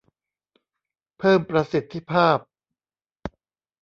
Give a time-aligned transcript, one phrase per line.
[1.17, 2.37] เพิ่มประสิทธิภาพ